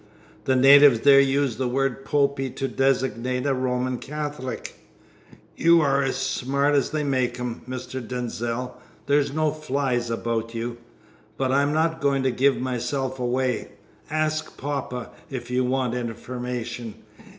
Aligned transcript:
"The 0.45 0.55
natives 0.55 1.01
there 1.01 1.19
use 1.19 1.57
the 1.57 1.67
word 1.67 2.05
Popey 2.05 2.49
to 2.55 2.67
designate 2.67 3.45
a 3.45 3.53
Roman 3.53 3.99
Catholic." 3.99 4.79
"You 5.55 5.81
are 5.81 6.01
as 6.01 6.15
smart 6.15 6.73
as 6.73 6.89
they 6.89 7.03
make 7.03 7.39
'em, 7.39 7.61
Mr. 7.69 8.01
Denzil. 8.07 8.75
There's 9.05 9.31
no 9.31 9.51
flies 9.51 10.09
about 10.09 10.55
you; 10.55 10.77
but 11.37 11.51
I'm 11.51 11.71
not 11.71 12.01
going 12.01 12.23
to 12.23 12.31
give 12.31 12.57
myself 12.59 13.19
away. 13.19 13.73
Ask 14.09 14.57
poppa, 14.57 15.11
if 15.29 15.51
you 15.51 15.63
want 15.63 15.93
information. 15.93 16.95